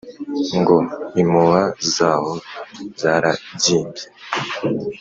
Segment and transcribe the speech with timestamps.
[0.59, 0.77] ngo
[1.21, 1.63] impuha
[1.93, 2.31] zaho
[3.01, 4.05] zaragimbye